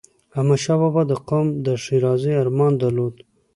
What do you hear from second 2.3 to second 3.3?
ارمان درلود.